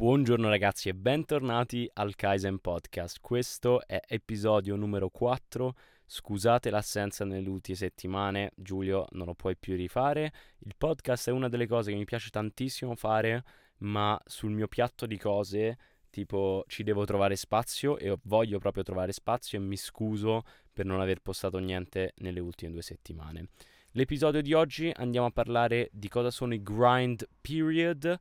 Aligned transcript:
Buongiorno 0.00 0.48
ragazzi 0.48 0.88
e 0.88 0.94
bentornati 0.94 1.86
al 1.92 2.14
Kaizen 2.14 2.58
Podcast. 2.60 3.18
Questo 3.20 3.86
è 3.86 4.00
episodio 4.08 4.74
numero 4.74 5.10
4. 5.10 5.74
Scusate 6.06 6.70
l'assenza 6.70 7.26
nelle 7.26 7.50
ultime 7.50 7.76
settimane, 7.76 8.52
Giulio 8.56 9.04
non 9.10 9.26
lo 9.26 9.34
puoi 9.34 9.58
più 9.58 9.76
rifare. 9.76 10.32
Il 10.60 10.72
podcast 10.78 11.28
è 11.28 11.32
una 11.32 11.50
delle 11.50 11.66
cose 11.66 11.90
che 11.90 11.98
mi 11.98 12.06
piace 12.06 12.30
tantissimo 12.30 12.94
fare, 12.94 13.44
ma 13.80 14.18
sul 14.24 14.52
mio 14.52 14.68
piatto 14.68 15.04
di 15.04 15.18
cose, 15.18 15.76
tipo, 16.08 16.64
ci 16.66 16.82
devo 16.82 17.04
trovare 17.04 17.36
spazio 17.36 17.98
e 17.98 18.16
voglio 18.22 18.58
proprio 18.58 18.82
trovare 18.82 19.12
spazio 19.12 19.58
e 19.58 19.62
mi 19.62 19.76
scuso 19.76 20.44
per 20.72 20.86
non 20.86 21.02
aver 21.02 21.20
postato 21.20 21.58
niente 21.58 22.14
nelle 22.20 22.40
ultime 22.40 22.72
due 22.72 22.80
settimane. 22.80 23.48
L'episodio 23.90 24.40
di 24.40 24.54
oggi 24.54 24.90
andiamo 24.94 25.26
a 25.26 25.30
parlare 25.30 25.90
di 25.92 26.08
cosa 26.08 26.30
sono 26.30 26.54
i 26.54 26.62
grind 26.62 27.28
period 27.42 28.18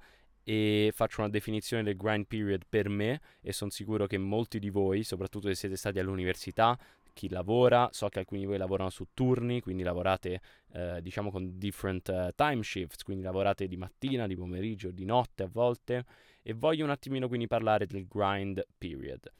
e 0.49 0.91
faccio 0.95 1.21
una 1.21 1.29
definizione 1.29 1.83
del 1.83 1.95
grind 1.95 2.25
period 2.25 2.63
per 2.67 2.89
me 2.89 3.21
e 3.39 3.53
sono 3.53 3.69
sicuro 3.69 4.07
che 4.07 4.17
molti 4.17 4.57
di 4.57 4.71
voi, 4.71 5.03
soprattutto 5.03 5.47
se 5.47 5.53
siete 5.53 5.75
stati 5.75 5.99
all'università, 5.99 6.75
chi 7.13 7.29
lavora, 7.29 7.87
so 7.91 8.09
che 8.09 8.17
alcuni 8.17 8.39
di 8.39 8.47
voi 8.47 8.57
lavorano 8.57 8.89
su 8.89 9.09
turni, 9.13 9.61
quindi 9.61 9.83
lavorate 9.83 10.41
eh, 10.71 11.03
diciamo 11.03 11.29
con 11.29 11.59
different 11.59 12.07
uh, 12.07 12.31
time 12.33 12.63
shifts, 12.63 13.03
quindi 13.03 13.21
lavorate 13.21 13.67
di 13.67 13.77
mattina, 13.77 14.25
di 14.25 14.35
pomeriggio, 14.35 14.89
di 14.89 15.05
notte 15.05 15.43
a 15.43 15.47
volte 15.51 16.03
e 16.41 16.53
voglio 16.53 16.83
un 16.83 16.89
attimino 16.89 17.27
quindi 17.27 17.45
parlare 17.45 17.85
del 17.85 18.07
grind 18.07 18.65
period. 18.75 19.31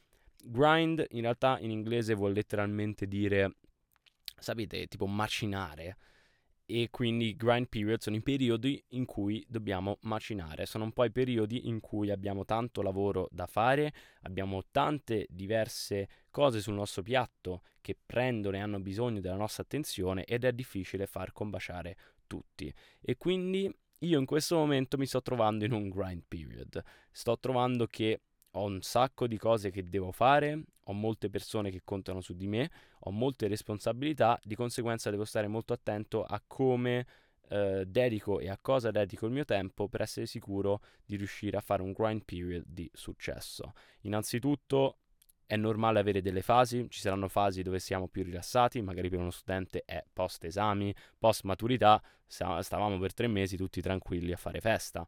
Grind 0.44 1.04
in 1.10 1.22
realtà 1.22 1.58
in 1.60 1.72
inglese 1.72 2.14
vuol 2.14 2.34
letteralmente 2.34 3.08
dire, 3.08 3.56
sapete, 4.38 4.86
tipo 4.86 5.08
macinare 5.08 5.98
e 6.72 6.90
quindi 6.92 7.36
grind 7.36 7.68
period 7.68 8.00
sono 8.00 8.16
i 8.16 8.22
periodi 8.22 8.84
in 8.90 9.06
cui 9.06 9.44
dobbiamo 9.50 9.98
macinare, 10.02 10.68
sono 10.68 10.84
un 10.84 10.92
po' 10.92 11.04
i 11.04 11.12
periodi 11.12 11.68
in 11.68 11.80
cui 11.80 12.12
abbiamo 12.12 12.46
tanto 12.46 12.84
lavoro 12.84 13.28
da 13.32 13.48
fare, 13.48 13.92
abbiamo 14.22 14.62
tante 14.70 15.26
diverse 15.32 16.08
cose 16.30 16.62
sul 16.62 16.76
nostro 16.76 17.02
piatto 17.02 17.64
che 17.82 17.98
prendono 18.06 18.56
e 18.56 18.60
hanno 18.60 18.80
bisogno 18.80 19.20
della 19.20 19.36
nostra 19.36 19.64
attenzione 19.64 20.26
ed 20.26 20.44
è 20.44 20.54
difficile 20.54 21.08
far 21.08 21.32
combaciare 21.32 21.98
tutti. 22.28 22.72
E 23.02 23.18
quindi 23.18 23.76
io 24.02 24.20
in 24.20 24.26
questo 24.28 24.56
momento 24.56 24.96
mi 25.00 25.08
sto 25.08 25.24
trovando 25.24 25.66
in 25.66 25.72
un 25.72 25.90
grind 25.90 26.22
period, 26.28 26.84
sto 27.12 27.40
trovando 27.40 27.88
che 27.88 28.22
ho 28.52 28.64
un 28.64 28.82
sacco 28.82 29.28
di 29.28 29.38
cose 29.38 29.70
che 29.70 29.88
devo 29.88 30.12
fare, 30.12 30.64
ho 30.84 30.94
molte 30.94 31.30
persone 31.30 31.70
che 31.70 31.82
contano 31.84 32.22
su 32.22 32.34
di 32.34 32.48
me, 32.48 32.70
ho 33.02 33.12
molte 33.12 33.48
responsabilità, 33.48 34.40
di 34.44 34.56
conseguenza 34.56 35.10
devo 35.10 35.26
stare 35.26 35.48
molto 35.48 35.74
attento 35.74 36.24
a 36.24 36.42
come 36.46 37.06
eh, 37.50 37.84
dedico 37.86 38.40
e 38.40 38.50
a 38.50 38.58
cosa 38.60 38.92
dedico 38.92 39.26
il 39.26 39.32
mio 39.32 39.46
tempo 39.46 39.88
per 39.88 40.02
essere 40.02 40.26
sicuro 40.26 40.82
di 41.06 41.16
riuscire 41.16 41.58
a 41.58 41.62
fare 41.62 41.82
un 41.82 41.92
grind 41.92 42.24
period 42.24 42.64
di 42.66 42.90
successo. 42.94 43.74
Innanzitutto 44.02 44.98
è 45.46 45.56
normale 45.56 46.00
avere 46.00 46.22
delle 46.22 46.42
fasi, 46.42 46.88
ci 46.90 47.00
saranno 47.00 47.28
fasi 47.28 47.64
dove 47.64 47.80
siamo 47.80 48.08
più 48.08 48.24
rilassati, 48.24 48.82
magari 48.82 49.10
per 49.10 49.20
uno 49.20 49.32
studente 49.32 49.84
è 49.86 50.04
post 50.12 50.44
esami, 50.44 50.94
post 51.18 51.44
maturità, 51.44 52.02
stavamo 52.26 53.00
per 53.00 53.14
tre 53.14 53.28
mesi 53.28 53.58
tutti 53.58 53.82
tranquilli 53.82 54.32
a 54.32 54.38
fare 54.38 54.62
festa 54.62 55.08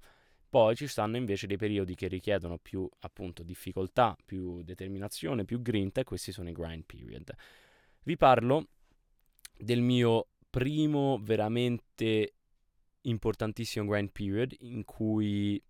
poi 0.51 0.75
ci 0.75 0.85
stanno 0.85 1.15
invece 1.15 1.47
dei 1.47 1.55
periodi 1.55 1.95
che 1.95 2.09
richiedono 2.09 2.57
più 2.57 2.87
appunto 2.99 3.41
difficoltà, 3.41 4.17
più 4.25 4.61
determinazione, 4.63 5.45
più 5.45 5.61
grinta 5.61 6.01
e 6.01 6.03
questi 6.03 6.33
sono 6.33 6.49
i 6.49 6.51
grind 6.51 6.83
period. 6.83 7.33
Vi 8.03 8.17
parlo 8.17 8.67
del 9.57 9.79
mio 9.79 10.27
primo 10.49 11.17
veramente 11.21 12.33
importantissimo 13.03 13.85
grind 13.85 14.11
period 14.11 14.53
in 14.59 14.83
cui 14.83 15.63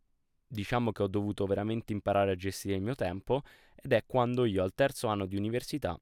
diciamo 0.47 0.91
che 0.91 1.03
ho 1.03 1.07
dovuto 1.07 1.45
veramente 1.45 1.93
imparare 1.93 2.31
a 2.31 2.35
gestire 2.35 2.73
il 2.73 2.81
mio 2.81 2.95
tempo 2.95 3.43
ed 3.75 3.91
è 3.91 4.03
quando 4.07 4.45
io 4.45 4.63
al 4.63 4.73
terzo 4.73 5.07
anno 5.07 5.27
di 5.27 5.35
università 5.35 5.95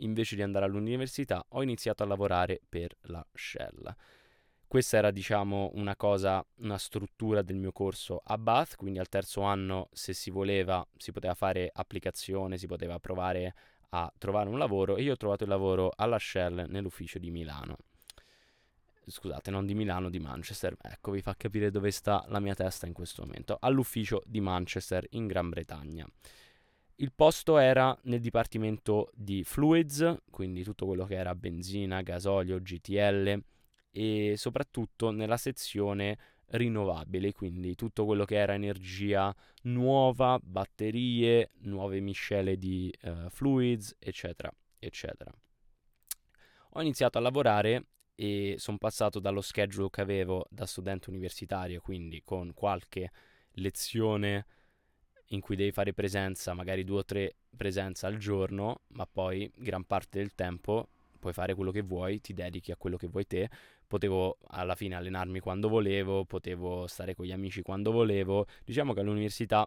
invece 0.00 0.36
di 0.36 0.42
andare 0.42 0.66
all'università 0.66 1.42
ho 1.48 1.62
iniziato 1.62 2.02
a 2.02 2.06
lavorare 2.06 2.60
per 2.68 2.94
la 3.04 3.26
Shell. 3.32 3.96
Questa 4.68 4.98
era, 4.98 5.10
diciamo, 5.10 5.70
una 5.76 5.96
cosa, 5.96 6.44
una 6.56 6.76
struttura 6.76 7.40
del 7.40 7.56
mio 7.56 7.72
corso 7.72 8.20
a 8.22 8.36
Bath, 8.36 8.76
quindi 8.76 8.98
al 8.98 9.08
terzo 9.08 9.40
anno, 9.40 9.88
se 9.92 10.12
si 10.12 10.28
voleva, 10.28 10.86
si 10.98 11.10
poteva 11.10 11.32
fare 11.32 11.70
applicazione, 11.72 12.58
si 12.58 12.66
poteva 12.66 12.98
provare 12.98 13.54
a 13.90 14.12
trovare 14.18 14.50
un 14.50 14.58
lavoro 14.58 14.96
e 14.96 15.02
io 15.04 15.12
ho 15.14 15.16
trovato 15.16 15.44
il 15.44 15.48
lavoro 15.48 15.90
alla 15.96 16.18
Shell 16.18 16.66
nell'ufficio 16.68 17.18
di 17.18 17.30
Milano. 17.30 17.78
Scusate, 19.06 19.50
non 19.50 19.64
di 19.64 19.74
Milano, 19.74 20.10
di 20.10 20.18
Manchester. 20.18 20.76
Ecco, 20.82 21.12
vi 21.12 21.22
fa 21.22 21.34
capire 21.34 21.70
dove 21.70 21.90
sta 21.90 22.26
la 22.28 22.38
mia 22.38 22.54
testa 22.54 22.86
in 22.86 22.92
questo 22.92 23.24
momento. 23.24 23.56
All'ufficio 23.58 24.22
di 24.26 24.42
Manchester 24.42 25.06
in 25.12 25.26
Gran 25.26 25.48
Bretagna. 25.48 26.06
Il 26.96 27.12
posto 27.16 27.56
era 27.56 27.98
nel 28.02 28.20
dipartimento 28.20 29.12
di 29.14 29.44
fluids, 29.44 30.14
quindi 30.28 30.62
tutto 30.62 30.84
quello 30.84 31.06
che 31.06 31.14
era 31.14 31.34
benzina, 31.34 32.02
gasolio, 32.02 32.60
GTL 32.60 33.42
e 33.90 34.34
soprattutto 34.36 35.10
nella 35.10 35.36
sezione 35.36 36.18
rinnovabili, 36.50 37.32
quindi 37.32 37.74
tutto 37.74 38.04
quello 38.04 38.24
che 38.24 38.36
era 38.36 38.54
energia 38.54 39.34
nuova, 39.62 40.38
batterie, 40.42 41.50
nuove 41.62 42.00
miscele 42.00 42.56
di 42.56 42.92
uh, 43.02 43.28
fluids, 43.28 43.94
eccetera, 43.98 44.50
eccetera. 44.78 45.32
Ho 46.72 46.80
iniziato 46.80 47.18
a 47.18 47.20
lavorare 47.20 47.86
e 48.14 48.54
sono 48.58 48.78
passato 48.78 49.20
dallo 49.20 49.40
schedule 49.40 49.90
che 49.90 50.00
avevo 50.00 50.46
da 50.50 50.66
studente 50.66 51.10
universitario, 51.10 51.80
quindi 51.80 52.22
con 52.24 52.52
qualche 52.54 53.10
lezione 53.52 54.46
in 55.32 55.40
cui 55.40 55.56
devi 55.56 55.72
fare 55.72 55.92
presenza, 55.92 56.54
magari 56.54 56.84
due 56.84 56.98
o 57.00 57.04
tre 57.04 57.36
presenze 57.56 58.06
al 58.06 58.16
giorno, 58.16 58.82
ma 58.88 59.06
poi 59.06 59.50
gran 59.54 59.84
parte 59.84 60.18
del 60.18 60.34
tempo 60.34 60.88
puoi 61.18 61.32
fare 61.32 61.54
quello 61.54 61.70
che 61.70 61.82
vuoi, 61.82 62.20
ti 62.20 62.32
dedichi 62.32 62.70
a 62.70 62.76
quello 62.76 62.96
che 62.96 63.08
vuoi 63.08 63.26
te. 63.26 63.50
Potevo 63.88 64.36
alla 64.48 64.74
fine 64.74 64.96
allenarmi 64.96 65.40
quando 65.40 65.68
volevo, 65.70 66.26
potevo 66.26 66.86
stare 66.86 67.14
con 67.14 67.24
gli 67.24 67.32
amici 67.32 67.62
quando 67.62 67.90
volevo. 67.90 68.46
Diciamo 68.62 68.92
che 68.92 69.00
all'università 69.00 69.66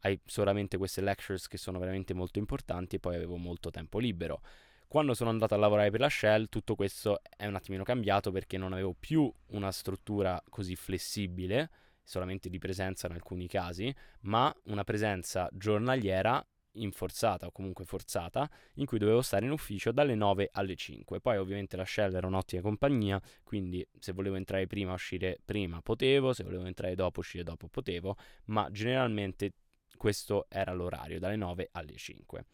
hai 0.00 0.20
solamente 0.26 0.76
queste 0.76 1.00
lectures 1.00 1.48
che 1.48 1.56
sono 1.56 1.78
veramente 1.78 2.12
molto 2.12 2.38
importanti 2.38 2.96
e 2.96 3.00
poi 3.00 3.14
avevo 3.16 3.36
molto 3.36 3.70
tempo 3.70 3.98
libero. 3.98 4.42
Quando 4.86 5.14
sono 5.14 5.30
andato 5.30 5.54
a 5.54 5.56
lavorare 5.56 5.90
per 5.90 6.00
la 6.00 6.08
Shell 6.10 6.48
tutto 6.50 6.74
questo 6.74 7.22
è 7.34 7.46
un 7.46 7.54
attimino 7.54 7.82
cambiato 7.82 8.30
perché 8.30 8.58
non 8.58 8.74
avevo 8.74 8.94
più 8.98 9.32
una 9.48 9.72
struttura 9.72 10.40
così 10.50 10.76
flessibile, 10.76 11.70
solamente 12.02 12.50
di 12.50 12.58
presenza 12.58 13.06
in 13.06 13.14
alcuni 13.14 13.48
casi, 13.48 13.92
ma 14.20 14.54
una 14.66 14.84
presenza 14.84 15.48
giornaliera 15.50 16.46
inforzata 16.82 17.46
o 17.46 17.50
comunque 17.50 17.84
forzata 17.84 18.48
in 18.74 18.86
cui 18.86 18.98
dovevo 18.98 19.22
stare 19.22 19.44
in 19.44 19.50
ufficio 19.50 19.92
dalle 19.92 20.14
9 20.14 20.50
alle 20.52 20.74
5. 20.74 21.20
Poi 21.20 21.36
ovviamente 21.36 21.76
la 21.76 21.84
Shell 21.84 22.14
era 22.14 22.26
un'ottima 22.26 22.62
compagnia, 22.62 23.20
quindi 23.42 23.86
se 23.98 24.12
volevo 24.12 24.36
entrare 24.36 24.66
prima 24.66 24.92
uscire 24.92 25.38
prima 25.44 25.80
potevo, 25.82 26.32
se 26.32 26.44
volevo 26.44 26.64
entrare 26.64 26.94
dopo 26.94 27.20
uscire 27.20 27.44
dopo 27.44 27.68
potevo, 27.68 28.16
ma 28.46 28.70
generalmente 28.70 29.52
questo 29.96 30.46
era 30.48 30.72
l'orario 30.72 31.18
dalle 31.18 31.36
9 31.36 31.68
alle 31.72 31.96
5. 31.96 32.44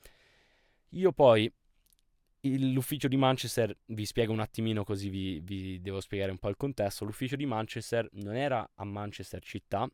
Io 0.91 1.12
poi 1.12 1.53
l'ufficio 2.43 3.09
di 3.09 3.16
Manchester, 3.16 3.77
vi 3.87 4.05
spiego 4.05 4.32
un 4.32 4.41
attimino 4.41 4.84
così 4.84 5.09
vi, 5.09 5.41
vi 5.41 5.81
devo 5.81 6.00
spiegare 6.00 6.31
un 6.31 6.38
po' 6.38 6.49
il 6.49 6.56
contesto, 6.56 7.05
l'ufficio 7.05 7.37
di 7.37 7.47
Manchester 7.47 8.09
non 8.12 8.34
era 8.34 8.69
a 8.75 8.84
Manchester 8.84 9.43
città, 9.43 9.88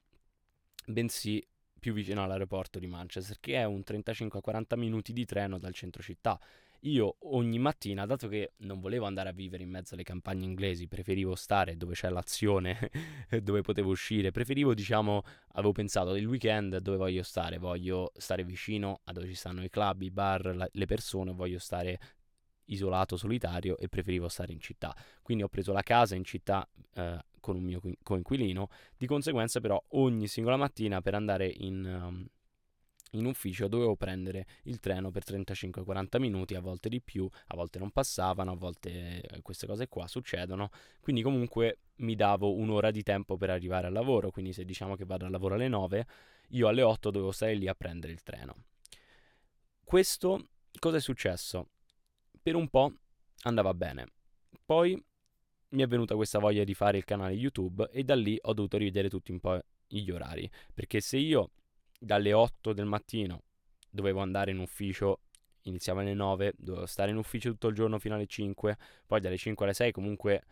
bensì 0.87 1.44
più 1.78 1.93
vicino 1.93 2.22
all'aeroporto 2.22 2.78
di 2.78 2.87
Manchester, 2.87 3.39
che 3.41 3.55
è 3.55 3.65
un 3.65 3.83
35-40 3.87 4.77
minuti 4.78 5.12
di 5.12 5.25
treno 5.25 5.59
dal 5.59 5.75
centro 5.75 6.03
città. 6.03 6.39
Io 6.83 7.16
ogni 7.21 7.59
mattina, 7.59 8.06
dato 8.06 8.28
che 8.28 8.53
non 8.59 8.78
volevo 8.78 9.06
andare 9.06 9.31
a 9.31 9.33
vivere 9.33 9.65
in 9.65 9.71
mezzo 9.71 9.94
alle 9.94 10.05
campagne 10.05 10.44
inglesi, 10.44 10.87
preferivo 10.87 11.34
stare 11.34 11.77
dove 11.77 11.94
c'è 11.94 12.09
l'azione, 12.09 12.91
dove 13.43 13.62
potevo 13.62 13.91
uscire, 13.91 14.31
preferivo, 14.31 14.75
diciamo, 14.75 15.22
avevo 15.55 15.72
pensato 15.72 16.15
il 16.15 16.27
weekend 16.27 16.79
dove 16.79 16.97
voglio 16.97 17.25
stare, 17.25 17.58
voglio 17.58 18.12
stare 18.17 18.44
vicino 18.44 19.00
a 19.05 19.12
dove 19.12 19.26
ci 19.26 19.35
stanno 19.35 19.64
i 19.64 19.70
club, 19.70 20.02
i 20.02 20.11
bar, 20.12 20.55
la, 20.55 20.69
le 20.70 20.87
persone, 20.87 21.32
voglio 21.32 21.58
stare 21.58 21.99
isolato, 22.67 23.17
solitario 23.17 23.76
e 23.76 23.88
preferivo 23.88 24.29
stare 24.29 24.52
in 24.52 24.61
città. 24.61 24.94
Quindi 25.20 25.43
ho 25.43 25.49
preso 25.49 25.73
la 25.73 25.82
casa 25.82 26.14
in 26.14 26.25
città 26.25 26.69
eh, 26.94 27.19
con 27.40 27.56
un 27.56 27.62
mio 27.62 27.81
coinquilino, 28.02 28.69
di 28.96 29.06
conseguenza 29.06 29.61
però 29.61 29.82
ogni 29.90 30.26
singola 30.26 30.56
mattina 30.56 31.00
per 31.00 31.14
andare 31.14 31.46
in, 31.46 31.85
um, 31.85 32.26
in 33.12 33.25
ufficio 33.25 33.69
dovevo 33.69 33.96
prendere 33.96 34.46
il 34.64 34.81
treno 34.81 35.11
per 35.11 35.25
35-40 35.25 36.19
minuti, 36.19 36.55
a 36.55 36.61
volte 36.61 36.88
di 36.88 37.00
più, 37.00 37.29
a 37.49 37.56
volte 37.56 37.79
non 37.79 37.90
passavano, 37.90 38.52
a 38.52 38.56
volte 38.56 39.20
eh, 39.20 39.43
queste 39.43 39.67
cose 39.67 39.88
qua 39.88 40.06
succedono, 40.06 40.70
quindi 41.00 41.23
comunque 41.23 41.79
mi 41.96 42.14
davo 42.14 42.55
un'ora 42.55 42.90
di 42.90 43.02
tempo 43.02 43.37
per 43.37 43.50
arrivare 43.50 43.87
al 43.87 43.93
lavoro, 43.93 44.31
quindi 44.31 44.52
se 44.52 44.64
diciamo 44.64 44.96
che 44.96 45.05
vado 45.05 45.25
al 45.25 45.31
lavoro 45.31 45.55
alle 45.55 45.69
9, 45.69 46.06
io 46.50 46.69
alle 46.69 46.82
8 46.82 47.11
dovevo 47.11 47.32
stare 47.32 47.55
lì 47.55 47.69
a 47.69 47.75
prendere 47.75 48.12
il 48.12 48.23
treno. 48.23 48.55
Questo 49.82 50.49
cosa 50.79 50.99
è 50.99 51.00
successo? 51.00 51.70
Per 52.43 52.55
un 52.55 52.69
po' 52.69 52.93
andava 53.43 53.73
bene. 53.75 54.06
Poi 54.64 55.02
mi 55.70 55.82
è 55.82 55.87
venuta 55.87 56.15
questa 56.15 56.38
voglia 56.38 56.65
di 56.65 56.75
fare 56.75 56.99
il 56.99 57.05
canale 57.05 57.35
YouTube 57.35 57.88
e 57.91 58.03
da 58.05 58.15
lì 58.15 58.38
ho 58.41 58.53
dovuto 58.55 58.76
rivedere 58.76 59.09
tutti 59.09 59.32
un 59.32 59.41
po' 59.41 59.61
gli 59.87 60.11
orari. 60.11 60.50
Perché 60.73 61.00
se 61.00 61.19
io 61.19 61.50
dalle 61.99 62.32
8 62.32 62.73
del 62.73 62.87
mattino 62.87 63.43
dovevo 63.91 64.20
andare 64.20 64.50
in 64.50 64.59
ufficio, 64.59 65.20
iniziava 65.62 66.00
alle 66.00 66.15
9, 66.15 66.55
dovevo 66.56 66.87
stare 66.87 67.11
in 67.11 67.17
ufficio 67.17 67.50
tutto 67.50 67.69
il 67.69 67.75
giorno 67.75 67.99
fino 67.99 68.15
alle 68.15 68.26
5, 68.26 68.79
poi 69.06 69.20
dalle 69.20 69.37
5 69.37 69.65
alle 69.65 69.75
6 69.75 69.93
comunque 69.93 70.44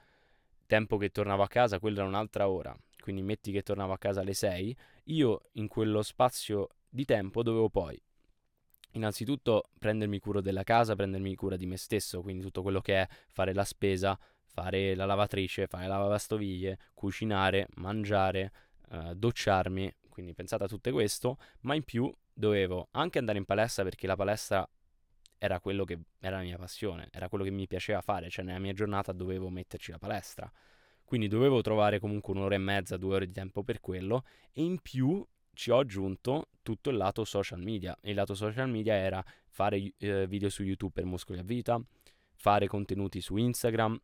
tempo 0.67 0.97
che 0.97 1.11
tornavo 1.11 1.43
a 1.43 1.49
casa, 1.49 1.79
quella 1.79 1.99
era 1.99 2.09
un'altra 2.09 2.49
ora, 2.49 2.77
quindi 3.01 3.23
metti 3.23 3.53
che 3.53 3.63
tornavo 3.63 3.93
a 3.93 3.99
casa 3.99 4.21
alle 4.21 4.35
6, 4.35 4.77
io 5.05 5.43
in 5.53 5.69
quello 5.69 6.03
spazio 6.03 6.69
di 6.89 7.05
tempo 7.05 7.43
dovevo 7.43 7.69
poi 7.69 8.01
innanzitutto 8.93 9.71
prendermi 9.79 10.19
cura 10.19 10.41
della 10.41 10.65
casa, 10.65 10.97
prendermi 10.97 11.35
cura 11.35 11.57
di 11.57 11.67
me 11.67 11.77
stesso, 11.77 12.23
quindi 12.23 12.43
tutto 12.43 12.63
quello 12.63 12.81
che 12.81 13.03
è 13.03 13.09
fare 13.29 13.53
la 13.53 13.65
spesa, 13.65 14.19
fare 14.57 14.95
la 14.95 15.05
lavatrice, 15.05 15.67
fare 15.67 15.87
la 15.87 15.99
lavastoviglie, 15.99 16.79
cucinare, 16.95 17.69
mangiare, 17.75 18.53
eh, 18.91 19.13
docciarmi, 19.15 19.95
quindi 20.09 20.33
pensate 20.33 20.65
a 20.65 20.67
tutto 20.67 20.91
questo, 20.93 21.37
ma 21.61 21.75
in 21.75 21.83
più 21.83 22.11
dovevo 22.33 22.89
anche 22.93 23.19
andare 23.19 23.37
in 23.37 23.45
palestra 23.45 23.85
perché 23.85 24.07
la 24.07 24.17
palestra 24.17 24.67
era 25.37 25.61
quello 25.61 25.85
che 25.85 25.99
era 26.21 26.37
la 26.37 26.43
mia 26.43 26.57
passione, 26.57 27.09
era 27.13 27.29
quello 27.29 27.45
che 27.45 27.51
mi 27.51 27.67
piaceva 27.67 28.01
fare, 28.01 28.31
cioè 28.31 28.47
nella 28.47 28.59
mia 28.59 28.73
giornata 28.73 29.13
dovevo 29.13 29.51
metterci 29.51 29.91
la 29.91 29.99
palestra. 29.99 30.51
Quindi 31.05 31.29
dovevo 31.29 31.61
trovare 31.61 32.01
comunque 32.01 32.33
un'ora 32.33 32.55
e 32.55 32.59
mezza, 32.59 32.97
due 32.97 33.17
ore 33.17 33.27
di 33.27 33.33
tempo 33.33 33.63
per 33.63 33.81
quello 33.81 34.25
e 34.53 34.63
in 34.63 34.81
più 34.81 35.23
ci 35.53 35.71
ho 35.71 35.81
aggiunto 35.81 36.49
tutto 36.63 36.89
il 36.89 36.97
lato 36.97 37.25
social 37.25 37.61
media. 37.61 37.95
il 38.05 38.15
lato 38.15 38.35
social 38.35 38.71
media 38.71 38.95
era 38.95 39.23
fare 39.49 39.93
eh, 39.99 40.27
video 40.27 40.49
su 40.49 40.63
YouTube 40.63 40.93
per 40.95 41.05
Muscoli 41.05 41.41
a 41.41 41.43
Vita, 41.43 41.79
fare 42.37 42.67
contenuti 42.67 43.21
su 43.21 43.37
Instagram, 43.37 44.01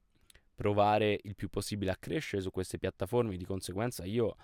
provare 0.63 1.19
il 1.25 1.35
più 1.35 1.49
possibile 1.49 1.91
a 1.91 1.97
crescere 1.97 2.41
su 2.41 2.53
queste 2.53 2.79
piattaforme. 2.79 3.37
Di 3.37 3.45
conseguenza 3.45 4.05
io 4.05 4.37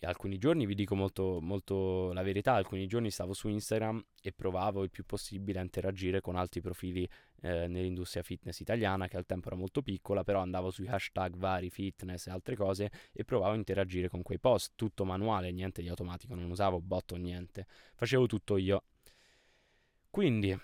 alcuni 0.00 0.36
giorni 0.36 0.66
vi 0.66 0.74
dico 0.74 0.96
molto, 0.96 1.38
molto 1.40 2.12
la 2.12 2.24
verità, 2.24 2.54
alcuni 2.54 2.88
giorni 2.88 3.12
stavo 3.12 3.32
su 3.32 3.46
Instagram 3.46 4.04
e 4.20 4.32
provavo 4.32 4.82
il 4.82 4.90
più 4.90 5.04
possibile 5.06 5.60
a 5.60 5.62
interagire 5.62 6.20
con 6.20 6.34
altri 6.34 6.60
profili 6.60 7.08
eh, 7.42 7.68
nell'industria 7.68 8.24
fitness 8.24 8.58
italiana 8.58 9.06
che 9.06 9.16
al 9.16 9.24
tempo 9.24 9.46
era 9.46 9.56
molto 9.56 9.82
piccola, 9.82 10.24
però 10.24 10.40
andavo 10.40 10.72
sui 10.72 10.88
hashtag 10.88 11.36
vari 11.36 11.70
fitness 11.70 12.26
e 12.26 12.32
altre 12.32 12.56
cose 12.56 12.90
e 13.12 13.24
provavo 13.24 13.52
a 13.52 13.56
interagire 13.56 14.08
con 14.08 14.22
quei 14.22 14.40
post, 14.40 14.72
tutto 14.74 15.04
manuale, 15.04 15.52
niente 15.52 15.80
di 15.80 15.88
automatico, 15.88 16.34
non 16.34 16.50
usavo 16.50 16.80
bot 16.80 17.12
o 17.12 17.16
niente, 17.16 17.68
facevo 17.94 18.26
tutto 18.26 18.56
io. 18.56 18.82
Quindi 20.10 20.58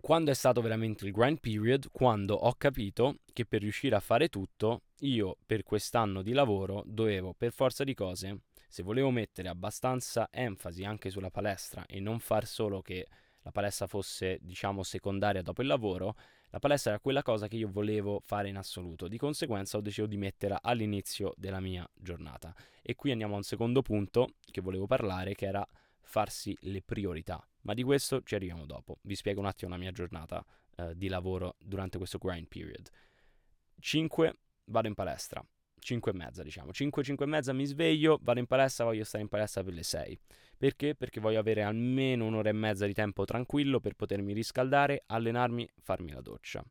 quando 0.00 0.30
è 0.30 0.34
stato 0.34 0.60
veramente 0.60 1.04
il 1.04 1.12
grind 1.12 1.40
period, 1.40 1.88
quando 1.90 2.34
ho 2.34 2.54
capito 2.54 3.18
che 3.32 3.44
per 3.46 3.60
riuscire 3.60 3.96
a 3.96 4.00
fare 4.00 4.28
tutto, 4.28 4.82
io 5.00 5.36
per 5.44 5.62
quest'anno 5.62 6.22
di 6.22 6.32
lavoro 6.32 6.82
dovevo 6.86 7.34
per 7.36 7.52
forza 7.52 7.84
di 7.84 7.94
cose, 7.94 8.42
se 8.68 8.82
volevo 8.82 9.10
mettere 9.10 9.48
abbastanza 9.48 10.28
enfasi 10.30 10.84
anche 10.84 11.10
sulla 11.10 11.30
palestra 11.30 11.86
e 11.86 12.00
non 12.00 12.18
far 12.18 12.46
solo 12.46 12.82
che 12.82 13.06
la 13.42 13.50
palestra 13.50 13.86
fosse, 13.86 14.38
diciamo, 14.42 14.82
secondaria 14.82 15.42
dopo 15.42 15.62
il 15.62 15.68
lavoro, 15.68 16.16
la 16.50 16.58
palestra 16.58 16.92
era 16.92 17.00
quella 17.00 17.22
cosa 17.22 17.46
che 17.46 17.56
io 17.56 17.68
volevo 17.70 18.20
fare 18.24 18.48
in 18.48 18.56
assoluto. 18.56 19.08
Di 19.08 19.18
conseguenza 19.18 19.76
ho 19.76 19.80
deciso 19.80 20.06
di 20.06 20.16
metterla 20.16 20.60
all'inizio 20.62 21.32
della 21.36 21.60
mia 21.60 21.88
giornata. 21.94 22.54
E 22.82 22.94
qui 22.94 23.10
andiamo 23.10 23.34
a 23.34 23.38
un 23.38 23.42
secondo 23.42 23.82
punto 23.82 24.34
che 24.50 24.60
volevo 24.60 24.86
parlare, 24.86 25.34
che 25.34 25.46
era 25.46 25.66
farsi 26.08 26.56
le 26.62 26.82
priorità. 26.82 27.46
Ma 27.62 27.74
di 27.74 27.82
questo 27.82 28.22
ci 28.22 28.34
arriviamo 28.34 28.64
dopo. 28.64 28.98
Vi 29.02 29.14
spiego 29.14 29.40
un 29.40 29.46
attimo 29.46 29.70
la 29.70 29.76
mia 29.76 29.92
giornata 29.92 30.44
eh, 30.76 30.96
di 30.96 31.08
lavoro 31.08 31.56
durante 31.58 31.98
questo 31.98 32.16
grind 32.18 32.48
period. 32.48 32.88
5 33.78 34.38
vado 34.64 34.88
in 34.88 34.94
palestra. 34.94 35.44
5 35.80 36.10
e 36.10 36.14
mezza 36.14 36.42
diciamo 36.42 36.72
5 36.72 37.04
5 37.04 37.24
e 37.24 37.28
mezza 37.28 37.52
mi 37.52 37.64
sveglio 37.64 38.18
vado 38.20 38.40
in 38.40 38.46
palestra 38.46 38.84
voglio 38.84 39.04
stare 39.04 39.22
in 39.22 39.28
palestra 39.28 39.62
per 39.62 39.74
le 39.74 39.84
6 39.84 40.20
perché? 40.56 40.96
perché 40.96 41.20
voglio 41.20 41.38
avere 41.38 41.62
almeno 41.62 42.26
un'ora 42.26 42.48
e 42.48 42.52
mezza 42.52 42.84
di 42.84 42.92
tempo 42.92 43.24
tranquillo 43.24 43.78
per 43.78 43.94
potermi 43.94 44.32
riscaldare 44.32 45.04
allenarmi 45.06 45.68
farmi 45.80 46.10
la 46.10 46.20
doccia 46.20 46.64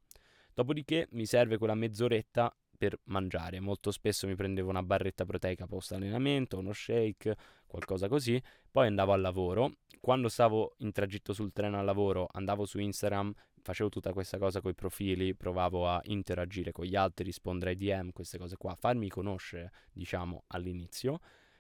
dopodiché 0.54 1.08
mi 1.12 1.26
serve 1.26 1.58
quella 1.58 1.74
mezz'oretta 1.74 2.54
per 2.78 3.00
mangiare. 3.06 3.60
Molto 3.60 3.92
spesso 3.92 4.28
mi 4.28 4.36
prendevo 4.36 4.70
una 4.70 4.84
barretta 4.84 5.26
proteica 5.26 5.66
post 5.66 5.94
allenamento, 5.94 6.60
uno 6.60 6.72
shake, 6.72 7.36
qualcosa 7.66 8.08
così. 8.08 8.42
Poi 8.72 8.88
andavo 8.88 9.14
al 9.14 9.22
lavoro. 9.22 9.78
Quando 10.00 10.30
stavo 10.30 10.76
in 10.78 10.92
tragitto 10.92 11.34
sul 11.34 11.52
treno 11.52 11.80
al 11.80 11.86
lavoro, 11.86 12.28
andavo 12.32 12.66
su 12.66 12.80
Instagram, 12.80 13.34
facevo 13.62 13.90
tutta 13.90 14.14
questa 14.14 14.38
cosa 14.38 14.62
con 14.62 14.72
i 14.72 14.76
profili, 14.76 15.36
provavo 15.36 15.88
a 15.88 16.00
interagire 16.06 16.72
con 16.72 16.86
gli 16.86 16.96
altri, 16.96 17.26
rispondere 17.26 17.72
ai 17.72 17.78
DM, 17.78 18.12
queste 18.12 18.38
cose 18.38 18.56
qua, 18.58 18.76
farmi 18.76 19.10
conoscere, 19.10 19.72
diciamo, 19.92 20.44
all'inizio. 20.48 21.20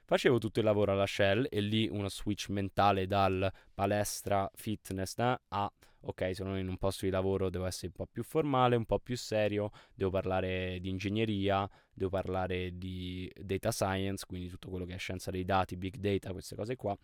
Facevo 0.09 0.37
tutto 0.37 0.59
il 0.59 0.65
lavoro 0.65 0.93
alla 0.93 1.05
Shell 1.05 1.47
e 1.49 1.59
lì 1.59 1.85
uno 1.91 2.07
switch 2.07 2.47
mentale 2.47 3.07
dal 3.07 3.51
palestra 3.73 4.49
fitness 4.55 5.17
eh, 5.17 5.37
a 5.49 5.71
ok, 5.99 6.33
sono 6.33 6.57
in 6.57 6.69
un 6.69 6.77
posto 6.77 7.03
di 7.03 7.11
lavoro, 7.11 7.49
devo 7.49 7.65
essere 7.65 7.87
un 7.87 7.93
po' 7.93 8.07
più 8.09 8.23
formale, 8.23 8.77
un 8.77 8.85
po' 8.85 8.99
più 8.99 9.17
serio, 9.17 9.69
devo 9.93 10.09
parlare 10.09 10.79
di 10.79 10.87
ingegneria, 10.87 11.69
devo 11.91 12.09
parlare 12.09 12.77
di 12.77 13.29
data 13.35 13.69
science, 13.69 14.25
quindi 14.25 14.47
tutto 14.47 14.69
quello 14.69 14.85
che 14.85 14.93
è 14.93 14.97
scienza 14.97 15.29
dei 15.29 15.43
dati, 15.43 15.75
big 15.75 15.97
data, 15.97 16.31
queste 16.31 16.55
cose 16.55 16.77
qua. 16.77 16.97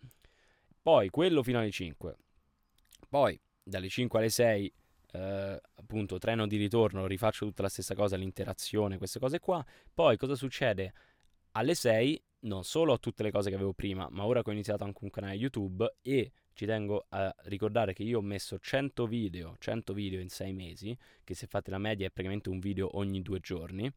Poi 0.80 1.10
quello 1.10 1.42
fino 1.42 1.58
alle 1.58 1.70
5. 1.70 2.16
Poi 3.06 3.38
dalle 3.62 3.90
5 3.90 4.18
alle 4.18 4.30
6 4.30 4.72
eh, 5.12 5.60
appunto 5.74 6.16
treno 6.16 6.46
di 6.46 6.56
ritorno, 6.56 7.06
rifaccio 7.06 7.44
tutta 7.44 7.60
la 7.60 7.68
stessa 7.68 7.94
cosa, 7.94 8.16
l'interazione, 8.16 8.96
queste 8.96 9.18
cose 9.18 9.40
qua. 9.40 9.62
Poi 9.92 10.16
cosa 10.16 10.36
succede? 10.36 10.94
Alle 11.50 11.74
6 11.74 12.22
non 12.44 12.64
solo 12.64 12.92
ho 12.92 12.98
tutte 12.98 13.22
le 13.22 13.30
cose 13.30 13.48
che 13.48 13.56
avevo 13.56 13.72
prima, 13.72 14.08
ma 14.10 14.24
ora 14.24 14.42
che 14.42 14.50
ho 14.50 14.52
iniziato 14.52 14.84
anche 14.84 15.00
un 15.02 15.10
canale 15.10 15.34
YouTube 15.34 15.96
e 16.02 16.32
ci 16.52 16.66
tengo 16.66 17.06
a 17.08 17.34
ricordare 17.44 17.92
che 17.92 18.02
io 18.02 18.18
ho 18.18 18.22
messo 18.22 18.58
100 18.58 19.06
video, 19.06 19.56
100 19.58 19.92
video 19.92 20.20
in 20.20 20.28
6 20.28 20.52
mesi, 20.52 20.96
che 21.24 21.34
se 21.34 21.46
fate 21.46 21.70
la 21.70 21.78
media 21.78 22.06
è 22.06 22.10
praticamente 22.10 22.48
un 22.48 22.58
video 22.58 22.96
ogni 22.96 23.22
due 23.22 23.40
giorni. 23.40 23.90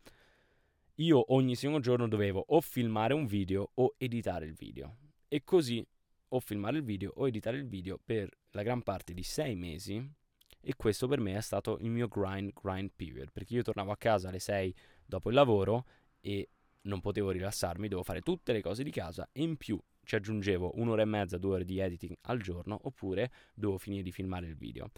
Io 0.96 1.34
ogni 1.34 1.56
singolo 1.56 1.82
giorno 1.82 2.08
dovevo 2.08 2.44
o 2.48 2.62
filmare 2.62 3.14
un 3.14 3.26
video 3.26 3.72
o 3.76 3.94
editare 3.98 4.46
il 4.46 4.54
video. 4.54 4.98
E 5.28 5.44
così 5.44 5.86
o 6.30 6.40
filmare 6.40 6.78
il 6.78 6.84
video 6.84 7.12
o 7.16 7.28
editare 7.28 7.58
il 7.58 7.68
video 7.68 8.00
per 8.04 8.30
la 8.52 8.64
gran 8.64 8.82
parte 8.82 9.14
di 9.14 9.24
6 9.24 9.56
mesi. 9.56 10.12
E 10.60 10.76
questo 10.76 11.08
per 11.08 11.20
me 11.20 11.36
è 11.36 11.42
stato 11.42 11.78
il 11.82 11.90
mio 11.90 12.08
grind, 12.08 12.52
grind 12.54 12.92
period, 12.96 13.32
perché 13.32 13.54
io 13.54 13.62
tornavo 13.62 13.92
a 13.92 13.98
casa 13.98 14.30
alle 14.30 14.40
6 14.40 14.74
dopo 15.06 15.30
il 15.30 15.36
lavoro 15.36 15.86
e 16.20 16.50
non 16.88 17.02
potevo 17.02 17.32
rilassarmi, 17.32 17.88
dovevo 17.88 18.04
fare 18.04 18.22
tutte 18.22 18.54
le 18.54 18.62
cose 18.62 18.84
di 18.84 18.92
casa 18.92 19.30
e 19.32 19.44
in 19.44 19.58
più 19.58 19.80
ci 20.04 20.16
aggiungevo 20.16 20.72
un'ora 20.76 21.02
e 21.02 21.06
mezza, 21.06 21.38
due 21.38 21.56
ore 21.56 21.66
di 21.66 21.80
editing 21.80 22.16
al 22.22 22.42
giorno 22.42 22.80
oppure 22.84 23.32
dovevo 23.54 23.78
finire 23.78 24.04
di 24.04 24.12
filmare 24.12 24.48
il 24.48 24.56
video. 24.56 24.90